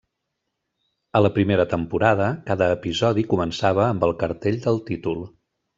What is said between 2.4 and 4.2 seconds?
cada episodi començava amb el